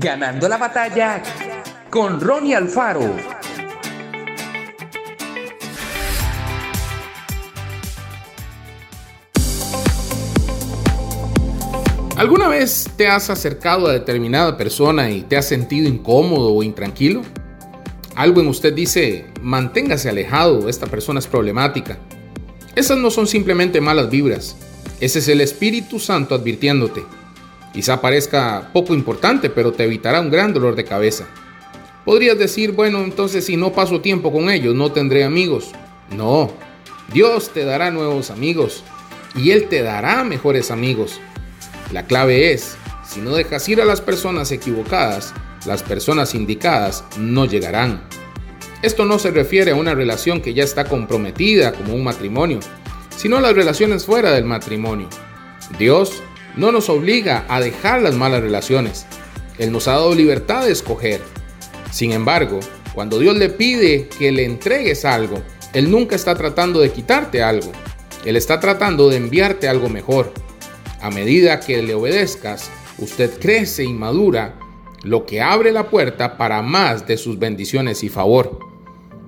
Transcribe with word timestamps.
Ganando 0.00 0.48
la 0.48 0.58
batalla 0.58 1.20
con 1.90 2.20
Ronnie 2.20 2.54
Alfaro. 2.54 3.16
¿Alguna 12.16 12.46
vez 12.46 12.88
te 12.96 13.08
has 13.08 13.28
acercado 13.28 13.88
a 13.88 13.92
determinada 13.92 14.56
persona 14.56 15.10
y 15.10 15.22
te 15.22 15.36
has 15.36 15.48
sentido 15.48 15.88
incómodo 15.88 16.54
o 16.54 16.62
intranquilo? 16.62 17.22
Algo 18.14 18.40
en 18.40 18.46
usted 18.46 18.72
dice, 18.72 19.26
manténgase 19.42 20.08
alejado, 20.08 20.68
esta 20.68 20.86
persona 20.86 21.18
es 21.18 21.26
problemática. 21.26 21.98
Esas 22.76 22.98
no 22.98 23.10
son 23.10 23.26
simplemente 23.26 23.80
malas 23.80 24.08
vibras, 24.08 24.54
ese 25.00 25.18
es 25.18 25.26
el 25.26 25.40
Espíritu 25.40 25.98
Santo 25.98 26.36
advirtiéndote. 26.36 27.17
Quizá 27.72 28.00
parezca 28.00 28.70
poco 28.72 28.94
importante, 28.94 29.50
pero 29.50 29.72
te 29.72 29.84
evitará 29.84 30.20
un 30.20 30.30
gran 30.30 30.52
dolor 30.52 30.74
de 30.74 30.84
cabeza. 30.84 31.26
Podrías 32.04 32.38
decir, 32.38 32.72
bueno, 32.72 33.00
entonces 33.04 33.44
si 33.44 33.56
no 33.56 33.72
paso 33.72 34.00
tiempo 34.00 34.32
con 34.32 34.50
ellos, 34.50 34.74
no 34.74 34.92
tendré 34.92 35.24
amigos. 35.24 35.72
No, 36.16 36.50
Dios 37.12 37.50
te 37.52 37.64
dará 37.64 37.90
nuevos 37.90 38.30
amigos 38.30 38.82
y 39.34 39.50
Él 39.50 39.68
te 39.68 39.82
dará 39.82 40.24
mejores 40.24 40.70
amigos. 40.70 41.20
La 41.92 42.06
clave 42.06 42.52
es, 42.52 42.76
si 43.06 43.20
no 43.20 43.34
dejas 43.34 43.68
ir 43.68 43.80
a 43.80 43.84
las 43.84 44.00
personas 44.00 44.52
equivocadas, 44.52 45.34
las 45.66 45.82
personas 45.82 46.34
indicadas 46.34 47.04
no 47.18 47.44
llegarán. 47.44 48.02
Esto 48.82 49.04
no 49.04 49.18
se 49.18 49.30
refiere 49.30 49.72
a 49.72 49.76
una 49.76 49.94
relación 49.94 50.40
que 50.40 50.54
ya 50.54 50.62
está 50.62 50.84
comprometida 50.84 51.72
como 51.72 51.94
un 51.94 52.04
matrimonio, 52.04 52.60
sino 53.16 53.38
a 53.38 53.40
las 53.40 53.54
relaciones 53.54 54.04
fuera 54.04 54.30
del 54.30 54.44
matrimonio. 54.44 55.08
Dios 55.78 56.22
no 56.58 56.72
nos 56.72 56.88
obliga 56.88 57.46
a 57.48 57.60
dejar 57.60 58.02
las 58.02 58.14
malas 58.14 58.42
relaciones. 58.42 59.06
Él 59.58 59.70
nos 59.70 59.86
ha 59.88 59.92
dado 59.92 60.14
libertad 60.14 60.66
de 60.66 60.72
escoger. 60.72 61.20
Sin 61.92 62.12
embargo, 62.12 62.58
cuando 62.94 63.20
Dios 63.20 63.36
le 63.36 63.48
pide 63.48 64.08
que 64.08 64.32
le 64.32 64.44
entregues 64.44 65.04
algo, 65.04 65.40
Él 65.72 65.90
nunca 65.90 66.16
está 66.16 66.34
tratando 66.34 66.80
de 66.80 66.90
quitarte 66.90 67.42
algo. 67.42 67.70
Él 68.24 68.36
está 68.36 68.58
tratando 68.58 69.08
de 69.08 69.16
enviarte 69.16 69.68
algo 69.68 69.88
mejor. 69.88 70.32
A 71.00 71.10
medida 71.10 71.60
que 71.60 71.80
le 71.80 71.94
obedezcas, 71.94 72.70
usted 72.98 73.38
crece 73.38 73.84
y 73.84 73.92
madura, 73.92 74.58
lo 75.04 75.26
que 75.26 75.40
abre 75.40 75.70
la 75.70 75.88
puerta 75.88 76.36
para 76.36 76.60
más 76.60 77.06
de 77.06 77.16
sus 77.16 77.38
bendiciones 77.38 78.02
y 78.02 78.08
favor. 78.08 78.58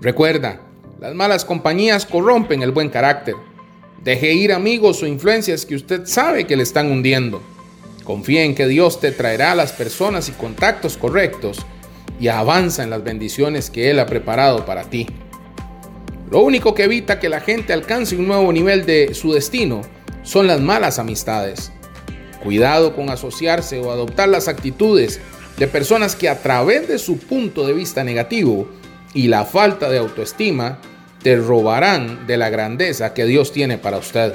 Recuerda, 0.00 0.62
las 0.98 1.14
malas 1.14 1.44
compañías 1.44 2.06
corrompen 2.06 2.62
el 2.62 2.72
buen 2.72 2.88
carácter. 2.88 3.36
Deje 4.04 4.32
ir 4.32 4.52
amigos 4.52 5.02
o 5.02 5.06
influencias 5.06 5.66
que 5.66 5.74
usted 5.74 6.06
sabe 6.06 6.46
que 6.46 6.56
le 6.56 6.62
están 6.62 6.90
hundiendo. 6.90 7.42
Confía 8.04 8.44
en 8.44 8.54
que 8.54 8.66
Dios 8.66 8.98
te 8.98 9.12
traerá 9.12 9.54
las 9.54 9.72
personas 9.72 10.28
y 10.28 10.32
contactos 10.32 10.96
correctos 10.96 11.58
y 12.18 12.28
avanza 12.28 12.82
en 12.82 12.90
las 12.90 13.04
bendiciones 13.04 13.68
que 13.68 13.90
Él 13.90 13.98
ha 13.98 14.06
preparado 14.06 14.64
para 14.64 14.84
ti. 14.84 15.06
Lo 16.30 16.40
único 16.42 16.74
que 16.74 16.84
evita 16.84 17.20
que 17.20 17.28
la 17.28 17.40
gente 17.40 17.72
alcance 17.72 18.16
un 18.16 18.26
nuevo 18.26 18.52
nivel 18.52 18.86
de 18.86 19.14
su 19.14 19.32
destino 19.32 19.82
son 20.22 20.46
las 20.46 20.60
malas 20.60 20.98
amistades. 20.98 21.70
Cuidado 22.42 22.96
con 22.96 23.10
asociarse 23.10 23.80
o 23.80 23.90
adoptar 23.90 24.28
las 24.28 24.48
actitudes 24.48 25.20
de 25.58 25.66
personas 25.66 26.16
que 26.16 26.30
a 26.30 26.40
través 26.40 26.88
de 26.88 26.98
su 26.98 27.18
punto 27.18 27.66
de 27.66 27.74
vista 27.74 28.02
negativo 28.02 28.66
y 29.12 29.28
la 29.28 29.44
falta 29.44 29.90
de 29.90 29.98
autoestima 29.98 30.78
te 31.22 31.36
robarán 31.36 32.26
de 32.26 32.36
la 32.36 32.48
grandeza 32.48 33.14
que 33.14 33.24
Dios 33.24 33.52
tiene 33.52 33.78
para 33.78 33.98
usted. 33.98 34.34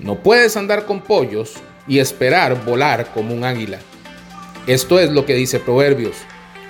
No 0.00 0.16
puedes 0.16 0.56
andar 0.56 0.86
con 0.86 1.00
pollos 1.00 1.54
y 1.86 1.98
esperar 1.98 2.64
volar 2.64 3.12
como 3.12 3.34
un 3.34 3.44
águila. 3.44 3.78
Esto 4.66 4.98
es 4.98 5.10
lo 5.10 5.26
que 5.26 5.34
dice 5.34 5.58
Proverbios. 5.58 6.16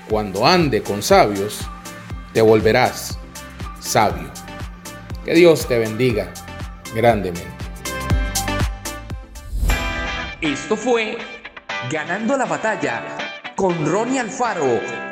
Cuando 0.08 0.46
ande 0.46 0.82
con 0.82 1.02
sabios, 1.02 1.60
te 2.32 2.42
volverás 2.42 3.18
sabio. 3.80 4.30
Que 5.24 5.34
Dios 5.34 5.66
te 5.68 5.78
bendiga 5.78 6.32
grandemente. 6.94 7.46
Esto 10.40 10.76
fue 10.76 11.16
Ganando 11.90 12.36
la 12.36 12.44
batalla 12.44 13.02
con 13.56 13.84
Ronnie 13.84 14.20
Alfaro. 14.20 15.11